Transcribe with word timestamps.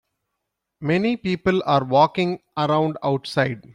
Many 0.79 1.15
people 1.15 1.61
are 1.67 1.83
walking 1.85 2.39
around 2.57 2.97
outside. 3.03 3.69